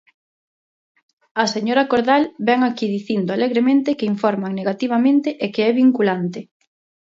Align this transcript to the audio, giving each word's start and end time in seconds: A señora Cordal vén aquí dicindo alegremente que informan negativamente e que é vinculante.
A 1.41 1.43
señora 1.53 1.87
Cordal 1.91 2.23
vén 2.47 2.61
aquí 2.63 2.85
dicindo 2.95 3.29
alegremente 3.33 3.97
que 3.97 4.09
informan 4.13 4.55
negativamente 4.59 5.29
e 5.43 5.45
que 5.53 5.61
é 5.69 5.71
vinculante. 5.83 6.39